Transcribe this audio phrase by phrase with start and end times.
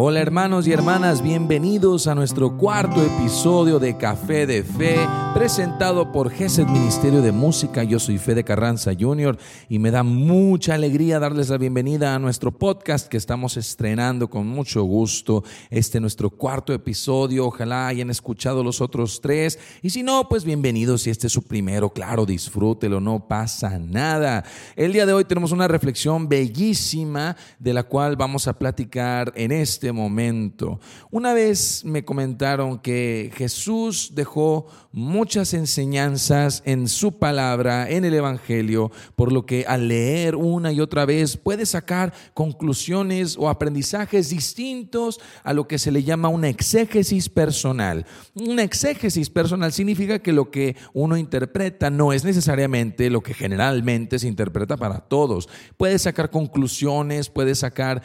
[0.00, 4.96] Hola hermanos y hermanas, bienvenidos a nuestro cuarto episodio de Café de Fe,
[5.34, 7.82] presentado por GESED Ministerio de Música.
[7.82, 9.36] Yo soy Fede Carranza Jr.
[9.68, 14.46] y me da mucha alegría darles la bienvenida a nuestro podcast que estamos estrenando con
[14.46, 15.42] mucho gusto.
[15.68, 21.02] Este nuestro cuarto episodio, ojalá hayan escuchado los otros tres y si no, pues bienvenidos
[21.02, 24.44] si este es su primero, claro, disfrútelo, no pasa nada.
[24.76, 29.50] El día de hoy tenemos una reflexión bellísima de la cual vamos a platicar en
[29.50, 30.80] este este momento.
[31.10, 38.90] Una vez me comentaron que Jesús dejó muchas enseñanzas en su palabra, en el Evangelio,
[39.16, 45.20] por lo que al leer una y otra vez puede sacar conclusiones o aprendizajes distintos
[45.42, 48.04] a lo que se le llama una exégesis personal.
[48.34, 54.18] Una exégesis personal significa que lo que uno interpreta no es necesariamente lo que generalmente
[54.18, 55.48] se interpreta para todos.
[55.78, 58.02] Puede sacar conclusiones, puede sacar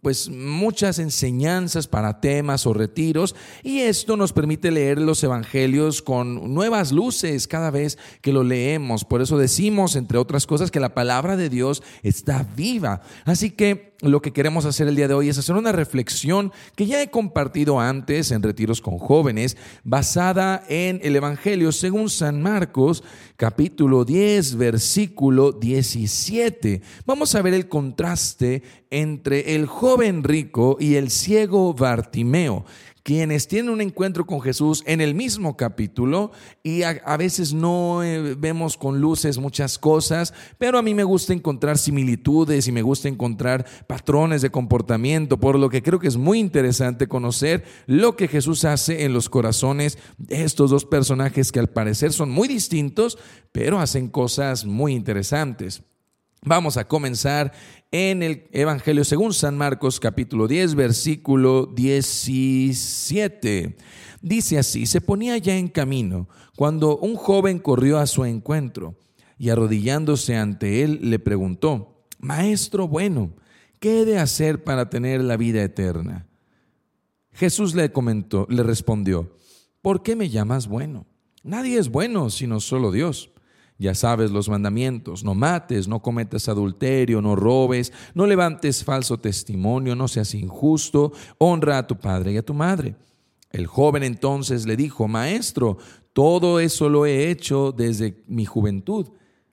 [0.00, 6.00] pues muchas enseñanzas enseñanzas para temas o retiros y esto nos permite leer los evangelios
[6.00, 9.04] con nuevas luces cada vez que lo leemos.
[9.04, 13.02] Por eso decimos, entre otras cosas, que la palabra de Dios está viva.
[13.24, 16.86] Así que lo que queremos hacer el día de hoy es hacer una reflexión que
[16.86, 23.02] ya he compartido antes en retiros con jóvenes, basada en el Evangelio según San Marcos,
[23.36, 26.82] capítulo 10, versículo 17.
[27.06, 32.64] Vamos a ver el contraste entre el joven rico y el ciego Bartimeo
[33.06, 36.32] quienes tienen un encuentro con Jesús en el mismo capítulo
[36.64, 41.32] y a, veces no eh, vemos con luces muchas cosas, pero a mí me gusta
[41.32, 46.16] encontrar similitudes y me gusta encontrar patrones de comportamiento, por lo que creo que es
[46.16, 51.60] muy interesante conocer lo que Jesús hace en los corazones de estos dos personajes que
[51.60, 53.18] al parecer son muy distintos,
[53.52, 55.84] pero hacen cosas muy interesantes.
[56.42, 57.52] Vamos a comenzar
[57.90, 63.76] en el Evangelio según San Marcos capítulo 10 versículo 17.
[64.20, 68.96] Dice así, se ponía ya en camino cuando un joven corrió a su encuentro
[69.38, 73.34] y arrodillándose ante él le preguntó, Maestro bueno,
[73.80, 76.26] ¿qué he de hacer para tener la vida eterna?
[77.32, 79.36] Jesús le comentó, le respondió,
[79.82, 81.06] ¿por qué me llamas bueno?
[81.42, 83.30] Nadie es bueno sino solo Dios.
[83.78, 89.94] Ya sabes los mandamientos, no mates, no cometas adulterio, no robes, no levantes falso testimonio,
[89.94, 92.96] no seas injusto, honra a tu padre y a tu madre.
[93.50, 95.76] El joven entonces le dijo, Maestro,
[96.14, 99.08] todo eso lo he hecho desde mi juventud.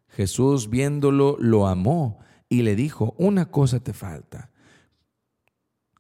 [0.07, 4.51] Jesús viéndolo lo amó y le dijo, una cosa te falta.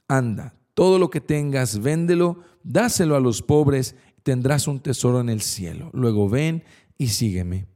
[0.07, 5.41] Anda, todo lo que tengas, véndelo, dáselo a los pobres, tendrás un tesoro en el
[5.41, 5.89] cielo.
[5.93, 6.63] Luego ven
[6.97, 7.72] y sígueme.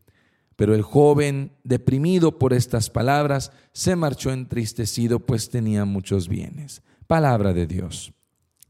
[0.58, 6.82] Pero el joven, deprimido por estas palabras, se marchó entristecido, pues tenía muchos bienes.
[7.06, 8.12] Palabra de Dios.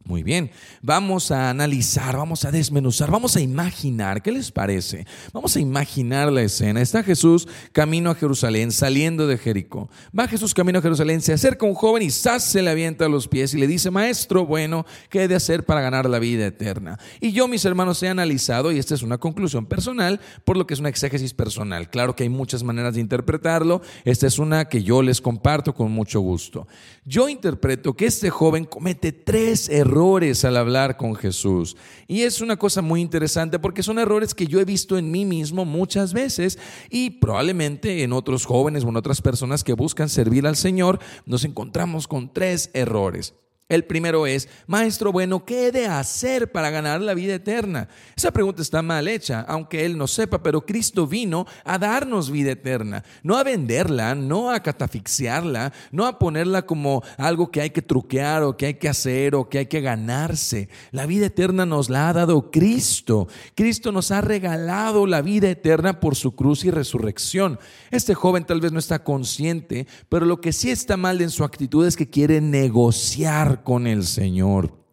[0.07, 0.51] Muy bien,
[0.81, 5.05] vamos a analizar, vamos a desmenuzar, vamos a imaginar, ¿qué les parece?
[5.33, 6.81] Vamos a imaginar la escena.
[6.81, 9.89] Está Jesús camino a Jerusalén, saliendo de Jericó.
[10.17, 13.27] Va Jesús camino a Jerusalén, se acerca un joven y se le avienta a los
[13.27, 16.97] pies y le dice, Maestro, bueno, ¿qué he de hacer para ganar la vida eterna?
[17.19, 20.73] Y yo, mis hermanos, he analizado, y esta es una conclusión personal, por lo que
[20.73, 21.89] es una exégesis personal.
[21.89, 25.91] Claro que hay muchas maneras de interpretarlo, esta es una que yo les comparto con
[25.91, 26.65] mucho gusto.
[27.03, 31.75] Yo interpreto que este joven comete tres errores errores al hablar con Jesús.
[32.07, 35.25] Y es una cosa muy interesante porque son errores que yo he visto en mí
[35.25, 36.59] mismo muchas veces
[36.91, 41.45] y probablemente en otros jóvenes o en otras personas que buscan servir al Señor nos
[41.45, 43.33] encontramos con tres errores.
[43.69, 47.89] El primero es, maestro bueno, ¿qué he de hacer para ganar la vida eterna?
[48.15, 52.51] Esa pregunta está mal hecha, aunque él no sepa, pero Cristo vino a darnos vida
[52.51, 57.81] eterna, no a venderla, no a catafixiarla, no a ponerla como algo que hay que
[57.81, 60.69] truquear o que hay que hacer o que hay que ganarse.
[60.91, 63.27] La vida eterna nos la ha dado Cristo.
[63.53, 67.59] Cristo nos ha regalado la vida eterna por su cruz y resurrección.
[67.91, 71.43] Este joven tal vez no está consciente, pero lo que sí está mal en su
[71.43, 74.86] actitud es que quiere negociar con el Señor.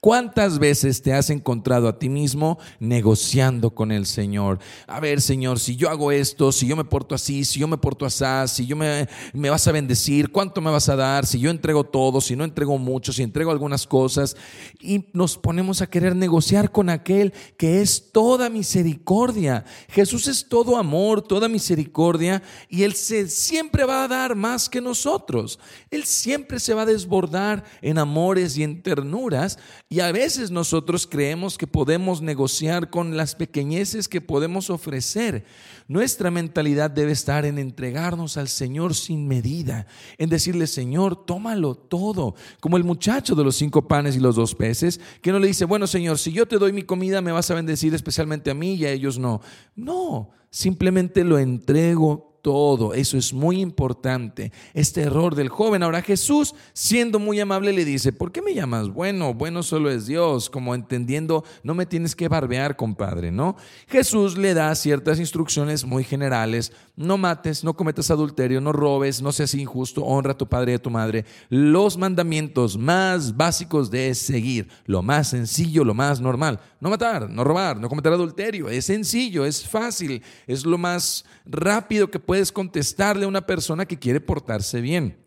[0.00, 4.58] ¿Cuántas veces te has encontrado a ti mismo negociando con el Señor?
[4.86, 7.78] A ver, Señor, si yo hago esto, si yo me porto así, si yo me
[7.78, 11.26] porto así, si yo me, me vas a bendecir, ¿cuánto me vas a dar?
[11.26, 14.36] Si yo entrego todo, si no entrego mucho, si entrego algunas cosas.
[14.80, 19.64] Y nos ponemos a querer negociar con aquel que es toda misericordia.
[19.88, 25.58] Jesús es todo amor, toda misericordia y Él siempre va a dar más que nosotros.
[25.90, 31.06] Él siempre se va a desbordar en amores y en ternuras Y a veces nosotros
[31.06, 35.44] creemos que podemos negociar con las pequeñeces que podemos ofrecer.
[35.88, 39.86] Nuestra mentalidad debe estar en entregarnos al Señor sin medida,
[40.18, 44.54] en decirle, Señor, tómalo todo, como el muchacho de los cinco panes y los dos
[44.54, 47.50] peces, que no le dice, bueno, Señor, si yo te doy mi comida, me vas
[47.50, 49.40] a bendecir especialmente a mí y a ellos no.
[49.76, 52.92] No, simplemente lo entrego todo.
[52.92, 54.52] Eso es muy importante.
[54.74, 55.82] Este error del joven.
[55.82, 59.32] Ahora Jesús, siendo muy amable, le dice, ¿por qué me llamas bueno?
[59.32, 63.56] Bueno solo es Dios, como entendiendo, no me tienes que barbear, compadre, ¿no?
[63.88, 66.70] Jesús le da ciertas instrucciones muy generales.
[66.96, 70.74] No mates, no cometas adulterio, no robes, no seas injusto, honra a tu padre y
[70.74, 71.24] a tu madre.
[71.48, 76.60] Los mandamientos más básicos de seguir, lo más sencillo, lo más normal.
[76.78, 78.68] No matar, no robar, no cometer adulterio.
[78.68, 83.98] Es sencillo, es fácil, es lo más rápido que puedes contestarle a una persona que
[83.98, 85.18] quiere portarse bien.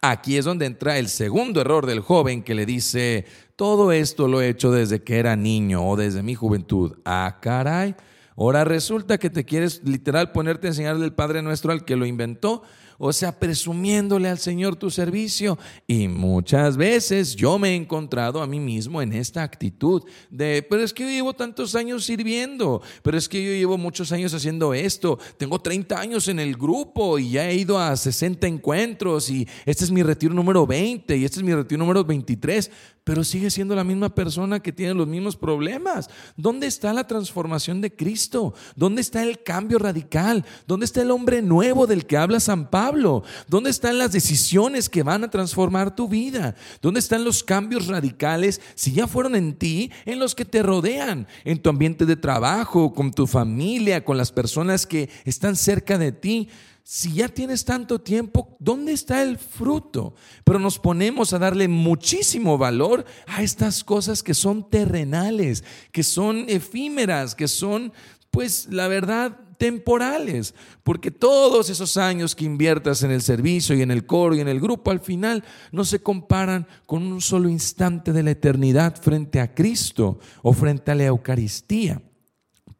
[0.00, 3.24] Aquí es donde entra el segundo error del joven que le dice,
[3.56, 6.98] todo esto lo he hecho desde que era niño o desde mi juventud.
[7.04, 7.94] Ah, caray.
[8.36, 12.06] Ahora resulta que te quieres literal ponerte a enseñar del Padre Nuestro al que lo
[12.06, 12.62] inventó
[13.04, 15.58] o sea, presumiéndole al Señor tu servicio.
[15.88, 20.84] Y muchas veces yo me he encontrado a mí mismo en esta actitud de, pero
[20.84, 24.72] es que yo llevo tantos años sirviendo, pero es que yo llevo muchos años haciendo
[24.72, 29.48] esto, tengo 30 años en el grupo y ya he ido a 60 encuentros y
[29.66, 32.70] este es mi retiro número 20 y este es mi retiro número 23,
[33.04, 36.08] pero sigue siendo la misma persona que tiene los mismos problemas.
[36.36, 38.54] ¿Dónde está la transformación de Cristo?
[38.76, 40.44] ¿Dónde está el cambio radical?
[40.66, 43.24] ¿Dónde está el hombre nuevo del que habla San Pablo?
[43.48, 46.54] ¿Dónde están las decisiones que van a transformar tu vida?
[46.80, 51.26] ¿Dónde están los cambios radicales si ya fueron en ti, en los que te rodean,
[51.44, 56.12] en tu ambiente de trabajo, con tu familia, con las personas que están cerca de
[56.12, 56.48] ti?
[56.84, 60.14] Si ya tienes tanto tiempo, ¿dónde está el fruto?
[60.44, 66.44] Pero nos ponemos a darle muchísimo valor a estas cosas que son terrenales, que son
[66.48, 67.92] efímeras, que son,
[68.30, 73.92] pues, la verdad, temporales, porque todos esos años que inviertas en el servicio y en
[73.92, 78.12] el coro y en el grupo, al final no se comparan con un solo instante
[78.12, 82.02] de la eternidad frente a Cristo o frente a la Eucaristía.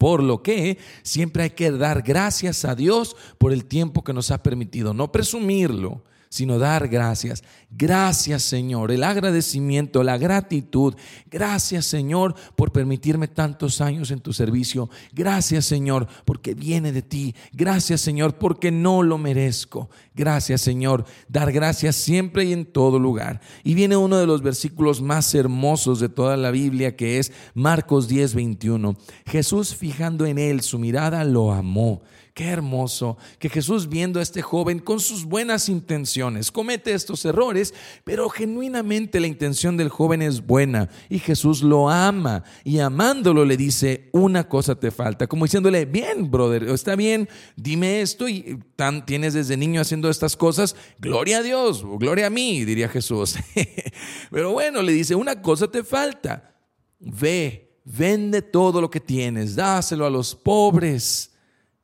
[0.03, 4.31] Por lo que siempre hay que dar gracias a Dios por el tiempo que nos
[4.31, 6.03] ha permitido, no presumirlo,
[6.33, 7.43] sino dar gracias.
[7.69, 10.95] Gracias Señor, el agradecimiento, la gratitud.
[11.29, 14.89] Gracias Señor por permitirme tantos años en tu servicio.
[15.11, 17.35] Gracias Señor porque viene de ti.
[17.51, 19.91] Gracias Señor porque no lo merezco.
[20.15, 23.39] Gracias Señor, dar gracias siempre y en todo lugar.
[23.63, 28.07] Y viene uno de los versículos más hermosos de toda la Biblia que es Marcos
[28.07, 28.97] 10, 21.
[29.27, 32.01] Jesús fijando en él su mirada lo amó
[32.33, 37.75] Qué hermoso que Jesús viendo a este joven con sus buenas intenciones comete estos errores,
[38.03, 43.55] pero genuinamente la intención del joven es buena y Jesús lo ama y amándolo le
[43.55, 49.05] dice, una cosa te falta, como diciéndole, bien, brother, está bien, dime esto y tan
[49.05, 53.35] tienes desde niño haciendo estas cosas, gloria a Dios, gloria a mí, diría Jesús.
[54.31, 56.55] pero bueno, le dice, una cosa te falta,
[56.99, 61.29] ve, vende todo lo que tienes, dáselo a los pobres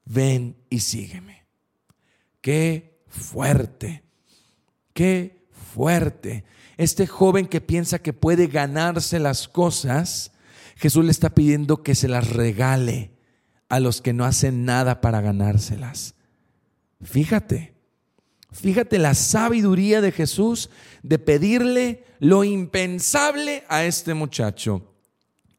[0.09, 1.45] ven y sígueme.
[2.41, 4.03] Qué fuerte,
[4.93, 6.43] qué fuerte.
[6.77, 10.31] Este joven que piensa que puede ganarse las cosas,
[10.75, 13.11] Jesús le está pidiendo que se las regale
[13.69, 16.15] a los que no hacen nada para ganárselas.
[17.01, 17.75] Fíjate,
[18.51, 20.69] fíjate la sabiduría de Jesús
[21.03, 24.88] de pedirle lo impensable a este muchacho.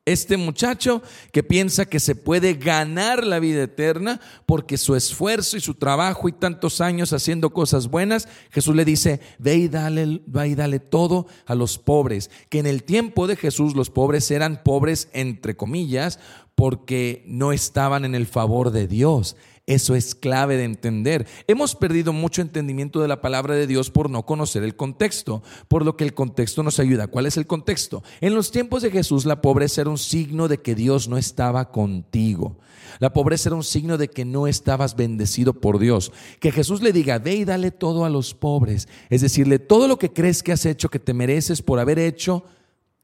[0.06, 5.60] Este muchacho que piensa que se puede ganar la vida eterna porque su esfuerzo y
[5.60, 10.48] su trabajo y tantos años haciendo cosas buenas, Jesús le dice, ve y dale, ve
[10.48, 12.30] y dale todo a los pobres.
[12.48, 16.18] Que en el tiempo de Jesús los pobres eran pobres entre comillas
[16.60, 19.34] porque no estaban en el favor de Dios.
[19.64, 21.26] Eso es clave de entender.
[21.46, 25.86] Hemos perdido mucho entendimiento de la palabra de Dios por no conocer el contexto, por
[25.86, 27.06] lo que el contexto nos ayuda.
[27.06, 28.02] ¿Cuál es el contexto?
[28.20, 31.70] En los tiempos de Jesús la pobreza era un signo de que Dios no estaba
[31.70, 32.58] contigo.
[32.98, 36.12] La pobreza era un signo de que no estabas bendecido por Dios.
[36.40, 38.86] Que Jesús le diga, ve y dale todo a los pobres.
[39.08, 42.44] Es decirle, todo lo que crees que has hecho, que te mereces por haber hecho,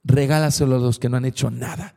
[0.05, 1.95] regálaselo a los que no han hecho nada.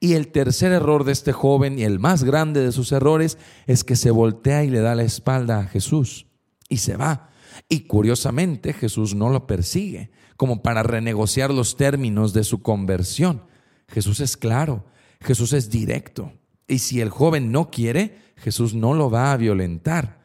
[0.00, 3.84] Y el tercer error de este joven y el más grande de sus errores es
[3.84, 6.26] que se voltea y le da la espalda a Jesús
[6.68, 7.30] y se va.
[7.68, 13.44] Y curiosamente Jesús no lo persigue como para renegociar los términos de su conversión.
[13.88, 14.84] Jesús es claro,
[15.20, 16.32] Jesús es directo.
[16.66, 20.20] Y si el joven no quiere, Jesús no lo va a violentar.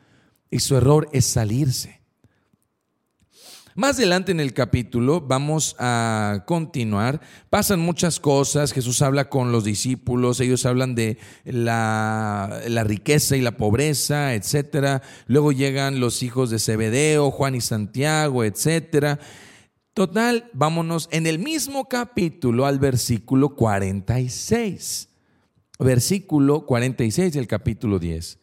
[0.49, 1.98] Y su error es salirse.
[3.75, 7.21] Más adelante en el capítulo vamos a continuar.
[7.49, 8.73] Pasan muchas cosas.
[8.73, 10.39] Jesús habla con los discípulos.
[10.39, 15.01] Ellos hablan de la, riqueza y la pobreza, etcétera.
[15.27, 19.19] Luego llegan los hijos de Zebedeo, Juan y Santiago, etcétera.
[19.93, 25.09] Total, vámonos en el mismo capítulo al versículo 46.
[25.77, 28.39] Versículo 46 del capítulo 10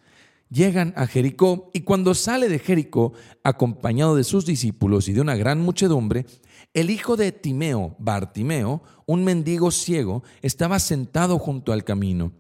[0.50, 3.12] llegan a Jericó y cuando sale de Jericó,
[3.42, 6.26] acompañado de sus discípulos y de una gran muchedumbre,
[6.74, 12.32] el hijo de Timeo, Bartimeo, un mendigo ciego, estaba sentado junto al camino.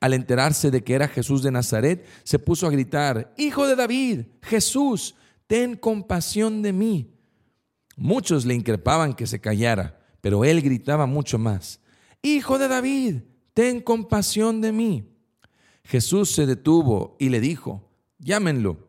[0.00, 4.22] Al enterarse de que era Jesús de Nazaret, se puso a gritar, Hijo de David,
[4.42, 5.14] Jesús,
[5.46, 7.14] ten compasión de mí.
[7.96, 11.80] Muchos le increpaban que se callara, pero él gritaba mucho más,
[12.22, 13.16] Hijo de David,
[13.54, 15.11] ten compasión de mí.
[15.84, 18.88] Jesús se detuvo y le dijo, llámenlo.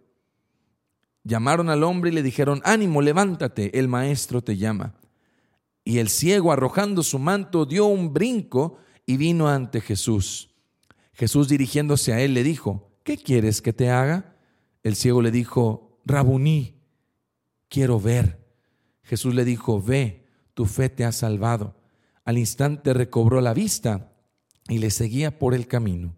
[1.23, 4.95] Llamaron al hombre y le dijeron, ánimo, levántate, el maestro te llama.
[5.85, 10.49] Y el ciego, arrojando su manto, dio un brinco y vino ante Jesús.
[11.13, 14.35] Jesús dirigiéndose a él le dijo, ¿qué quieres que te haga?
[14.81, 16.75] El ciego le dijo, Rabuní,
[17.69, 18.43] quiero ver.
[19.03, 21.75] Jesús le dijo, ve, tu fe te ha salvado.
[22.25, 24.13] Al instante recobró la vista
[24.67, 26.15] y le seguía por el camino.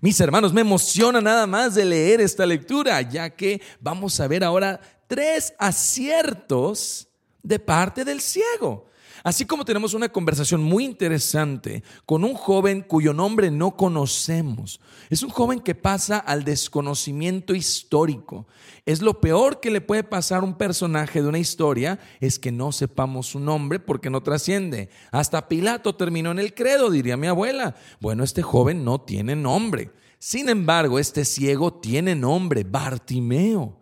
[0.00, 4.42] Mis hermanos, me emociona nada más de leer esta lectura, ya que vamos a ver
[4.42, 7.08] ahora tres aciertos
[7.42, 8.89] de parte del ciego.
[9.22, 14.80] Así como tenemos una conversación muy interesante con un joven cuyo nombre no conocemos.
[15.10, 18.46] Es un joven que pasa al desconocimiento histórico.
[18.86, 22.52] Es lo peor que le puede pasar a un personaje de una historia, es que
[22.52, 24.88] no sepamos su nombre porque no trasciende.
[25.10, 27.76] Hasta Pilato terminó en el credo, diría mi abuela.
[28.00, 29.90] Bueno, este joven no tiene nombre.
[30.18, 33.78] Sin embargo, este ciego tiene nombre, Bartimeo.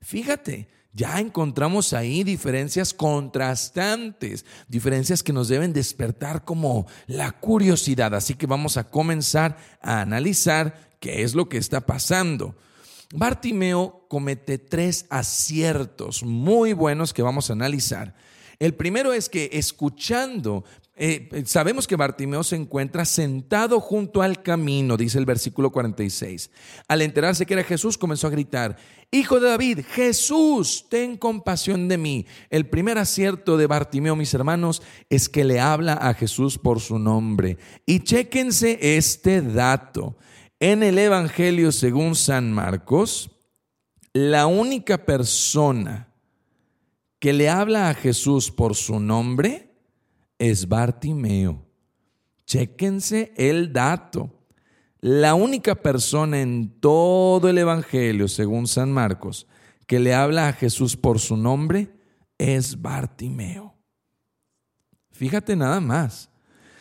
[0.00, 8.14] Fíjate, ya encontramos ahí diferencias contrastantes, diferencias que nos deben despertar como la curiosidad.
[8.14, 12.54] Así que vamos a comenzar a analizar qué es lo que está pasando.
[13.14, 18.14] Bartimeo comete tres aciertos muy buenos que vamos a analizar.
[18.58, 24.96] El primero es que escuchando eh, sabemos que Bartimeo se encuentra sentado junto al camino,
[24.98, 26.50] dice el versículo 46.
[26.86, 28.76] Al enterarse que era Jesús, comenzó a gritar,
[29.10, 32.26] Hijo de David, Jesús, ten compasión de mí.
[32.50, 36.98] El primer acierto de Bartimeo, mis hermanos, es que le habla a Jesús por su
[36.98, 37.58] nombre.
[37.86, 40.16] Y chéquense este dato.
[40.60, 43.30] En el Evangelio según San Marcos,
[44.12, 46.08] la única persona
[47.18, 49.71] que le habla a Jesús por su nombre
[50.42, 51.64] es Bartimeo.
[52.46, 54.28] Chéquense el dato.
[55.00, 59.46] La única persona en todo el Evangelio, según San Marcos,
[59.86, 61.92] que le habla a Jesús por su nombre
[62.38, 63.76] es Bartimeo.
[65.12, 66.28] Fíjate nada más.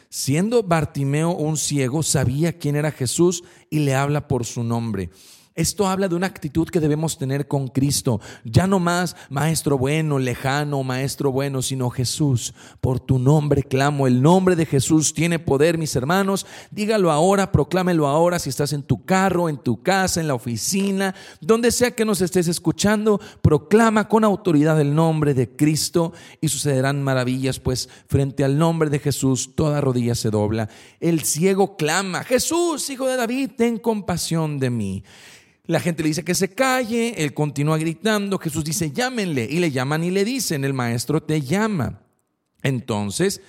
[0.10, 5.12] Siendo Bartimeo un ciego, sabía quién era Jesús y le habla por su nombre.
[5.54, 8.22] Esto habla de una actitud que debemos tener con Cristo.
[8.46, 12.54] Ya no más maestro bueno, lejano, maestro bueno, sino Jesús.
[12.80, 14.08] Por tu nombre clamo.
[14.08, 16.46] El nombre de Jesús tiene poder, mis hermanos.
[16.72, 21.14] Dígalo ahora, proclámelo ahora si estás en tu carro, en tu casa, en la oficina,
[21.42, 23.20] donde sea que nos estés escuchando.
[23.42, 29.00] Proclama con autoridad el nombre de Cristo y sucederán maravillas, pues frente al nombre de
[29.00, 30.70] Jesús toda rodilla se dobla.
[31.02, 35.04] El ciego clama, Jesús, hijo de David, ten compasión de mí.
[35.66, 39.72] La gente le dice que se calle, él continúa gritando, Jesús dice, llámenle, y le
[39.72, 42.02] llaman y le dicen, el maestro te llama.
[42.64, 43.42] Entonces,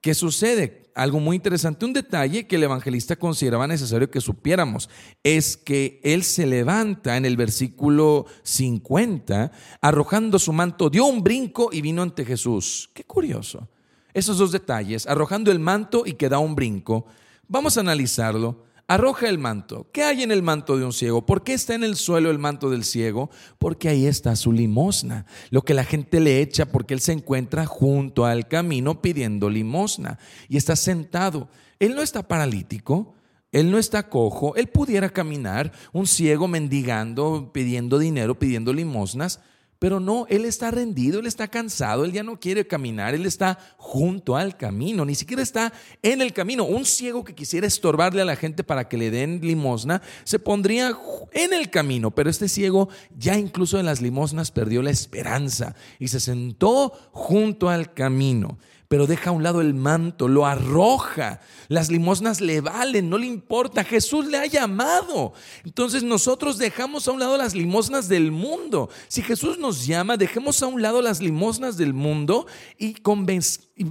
[0.00, 0.90] ¿qué sucede?
[0.94, 4.88] Algo muy interesante, un detalle que el evangelista consideraba necesario que supiéramos,
[5.22, 11.68] es que él se levanta en el versículo 50, arrojando su manto, dio un brinco
[11.70, 12.90] y vino ante Jesús.
[12.94, 13.68] Qué curioso.
[14.14, 17.06] Esos dos detalles, arrojando el manto y que da un brinco,
[17.46, 19.86] vamos a analizarlo arroja el manto.
[19.92, 21.24] ¿Qué hay en el manto de un ciego?
[21.24, 23.30] ¿Por qué está en el suelo el manto del ciego?
[23.58, 27.66] Porque ahí está su limosna, lo que la gente le echa porque él se encuentra
[27.66, 30.18] junto al camino pidiendo limosna
[30.48, 31.48] y está sentado.
[31.78, 33.14] Él no está paralítico,
[33.52, 39.40] él no está cojo, él pudiera caminar, un ciego mendigando, pidiendo dinero, pidiendo limosnas,
[39.78, 43.58] pero no, él está rendido, él está cansado, él ya no quiere caminar, él está
[43.76, 46.64] junto al camino, ni siquiera está en el camino.
[46.64, 50.96] Un ciego que quisiera estorbarle a la gente para que le den limosna, se pondría
[51.32, 56.08] en el camino, pero este ciego ya incluso en las limosnas perdió la esperanza y
[56.08, 58.58] se sentó junto al camino.
[58.88, 61.40] Pero deja a un lado el manto, lo arroja.
[61.68, 63.84] Las limosnas le valen, no le importa.
[63.84, 65.34] Jesús le ha llamado.
[65.62, 68.88] Entonces nosotros dejamos a un lado las limosnas del mundo.
[69.08, 72.46] Si Jesús nos llama, dejemos a un lado las limosnas del mundo
[72.78, 72.94] y,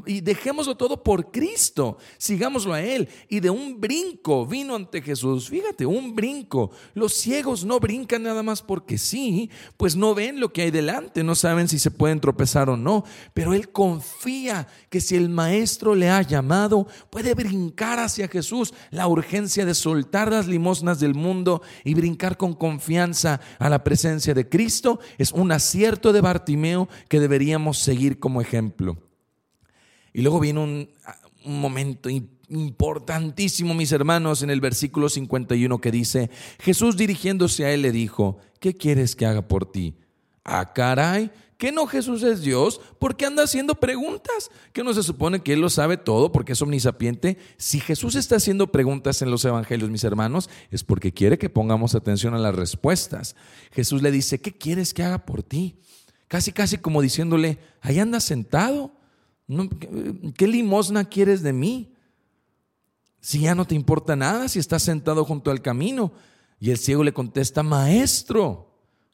[0.06, 1.98] y, dejémoslo todo por Cristo.
[2.18, 3.08] Sigámoslo a Él.
[3.30, 5.50] Y de un brinco vino ante Jesús.
[5.50, 6.72] Fíjate, un brinco.
[6.94, 11.24] Los ciegos no brincan nada más porque sí, pues no ven lo que hay delante,
[11.24, 13.06] no saben si se pueden tropezar o no.
[13.34, 18.74] Pero Él confía que si el maestro le ha llamado, puede brincar hacia Jesús.
[18.92, 24.34] La urgencia de soltar las limosnas del mundo y brincar con confianza a la presencia
[24.34, 29.07] de Cristo es un acierto de Bartimeo que deberíamos seguir como ejemplo.
[30.18, 30.90] Y luego viene un,
[31.46, 37.92] momento importantísimo, mis hermanos, en el versículo 51 que dice, Jesús dirigiéndose a él le
[37.92, 39.94] dijo, ¿qué quieres que haga por ti?
[40.44, 45.42] Ah, caray, que no Jesús es Dios, porque anda haciendo preguntas, que no se supone
[45.42, 47.38] que Él lo sabe todo porque es omnisapiente.
[47.58, 51.94] Si Jesús está haciendo preguntas en los evangelios, mis hermanos, es porque quiere que pongamos
[51.94, 53.36] atención a las respuestas.
[53.72, 55.78] Jesús le dice, ¿qué quieres que haga por ti?
[56.28, 58.97] Casi, casi como diciéndole, ahí anda sentado,
[60.36, 61.94] ¿qué limosna quieres de mí?
[63.22, 66.12] Si ya no te importa nada, si estás sentado junto al camino.
[66.60, 68.72] Y el ciego le contesta, maestro,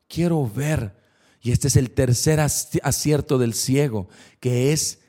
[0.08, 0.96] quiero ver.
[1.42, 4.08] Y este es el tercer acierto del ciego,
[4.40, 5.00] que es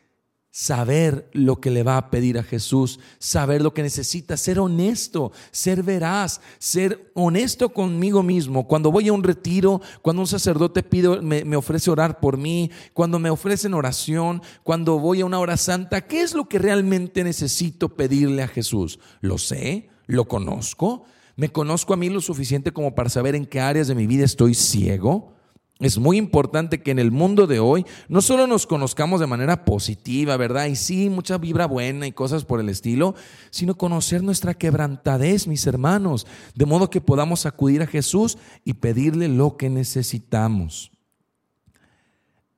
[0.57, 5.33] saber lo que le va a pedir a Jesús, saber lo que necesita, ser honesto,
[5.51, 8.69] ser veraz, ser honesto conmigo mismo.
[8.69, 10.85] Cuando voy a un retiro, cuando un sacerdote
[11.23, 15.57] me, me, ofrece orar por mí, cuando me ofrecen oración, cuando voy a una hora
[15.57, 19.01] santa, ¿qué es lo que realmente necesito pedirle a Jesús?
[19.21, 19.89] ¿Lo sé?
[20.07, 21.03] ¿Lo conozco?
[21.35, 24.25] ¿Me conozco a mí lo suficiente como para saber en qué áreas de mi vida
[24.25, 25.34] estoy ciego?
[25.81, 29.65] Es muy importante que en el mundo de hoy no solo nos conozcamos de manera
[29.65, 30.67] positiva, ¿verdad?
[30.67, 33.17] Y sí, mucha vibra buena y cosas por el estilo,
[33.51, 39.27] sino conocer nuestra quebrantadez, mis hermanos, de modo que podamos acudir a Jesús y pedirle
[39.27, 40.93] lo que necesitamos.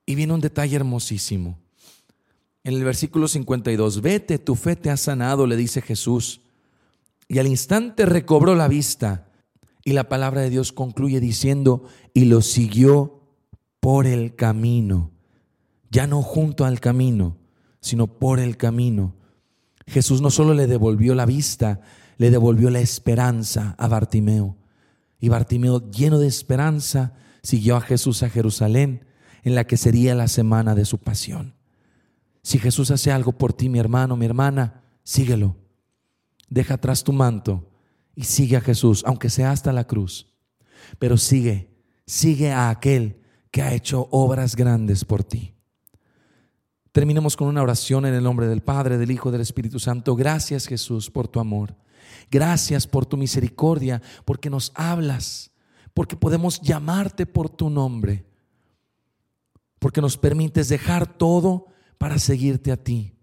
[0.04, 1.58] Y viene un detalle hermosísimo.
[2.64, 6.42] En el versículo 52, vete, tu fe te ha sanado, le dice Jesús.
[7.28, 9.26] Y al instante recobró la vista
[9.86, 13.22] y la palabra de Dios concluye diciendo, y lo siguió
[13.78, 15.12] por el camino,
[15.92, 17.36] ya no junto al camino,
[17.80, 19.14] sino por el camino.
[19.86, 21.82] Jesús no solo le devolvió la vista,
[22.16, 24.56] le devolvió la esperanza a Bartimeo.
[25.20, 27.12] Y Bartimeo, lleno de esperanza,
[27.44, 29.06] siguió a Jesús a Jerusalén,
[29.44, 31.54] en la que sería la semana de su pasión.
[32.42, 35.54] Si Jesús hace algo por ti, mi hermano, mi hermana, síguelo.
[36.48, 37.68] Deja atrás tu manto
[38.16, 40.32] y sigue a Jesús, aunque sea hasta la cruz.
[40.98, 41.70] Pero sigue,
[42.06, 43.20] sigue a aquel
[43.52, 45.54] que ha hecho obras grandes por ti.
[46.90, 50.16] Terminemos con una oración en el nombre del Padre, del Hijo, del Espíritu Santo.
[50.16, 51.76] Gracias Jesús por tu amor.
[52.30, 55.52] Gracias por tu misericordia, porque nos hablas,
[55.92, 58.24] porque podemos llamarte por tu nombre,
[59.78, 61.66] porque nos permites dejar todo
[61.98, 63.15] para seguirte a ti.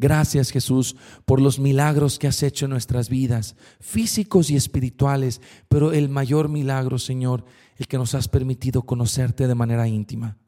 [0.00, 5.92] Gracias Jesús por los milagros que has hecho en nuestras vidas, físicos y espirituales, pero
[5.92, 7.44] el mayor milagro, Señor,
[7.76, 10.38] el que nos has permitido conocerte de manera íntima,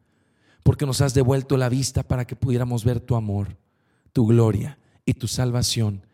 [0.63, 3.59] porque nos has devuelto la vista para que pudiéramos ver tu amor,
[4.15, 6.07] tu gloria y tu salvación,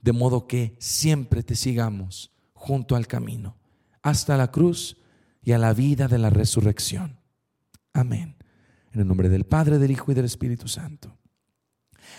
[0.00, 3.58] de modo que siempre te sigamos junto al camino,
[4.00, 4.96] hasta la cruz
[5.42, 7.20] y a la vida de la resurrección.
[7.92, 8.36] Amén.
[8.90, 11.14] En el nombre del Padre, del Hijo y del Espíritu Santo.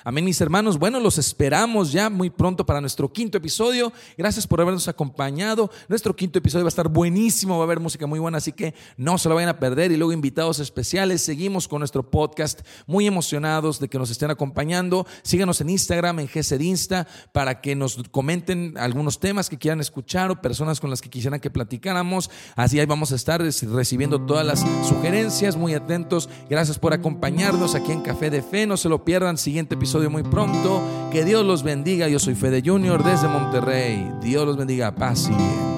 [0.04, 0.78] Amén, mis hermanos.
[0.80, 3.92] Bueno, los esperamos ya muy pronto para nuestro quinto episodio.
[4.18, 5.70] Gracias por habernos acompañado.
[5.88, 8.74] Nuestro quinto episodio va a estar buenísimo, va a haber música muy buena, así que
[8.98, 9.92] no se lo vayan a perder.
[9.92, 11.22] Y luego invitados especiales.
[11.22, 15.06] Seguimos con nuestro podcast, muy emocionados de que nos estén acompañando.
[15.24, 20.32] Síganos en Instagram, en GSD Insta, para que nos comenten algunos temas que quieran escuchar
[20.32, 22.30] o personas con las que quisieran que platicáramos.
[22.56, 26.30] Así ahí vamos a estar recibiendo todas las sugerencias, muy atentos.
[26.50, 28.68] Gracias por acompañarnos aquí en Café de Fe.
[28.68, 29.38] No se lo pierdan.
[29.38, 30.82] Siguiente episodio muy pronto.
[31.12, 32.08] Que Dios los bendiga.
[32.08, 34.12] Yo soy Fede Junior desde Monterrey.
[34.22, 34.94] Dios los bendiga.
[34.94, 35.77] Paz y bien.